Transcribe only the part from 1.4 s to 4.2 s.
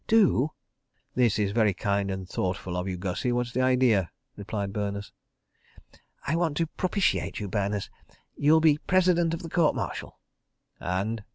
very kind and thoughtful of you, Gussie. What's the idea?"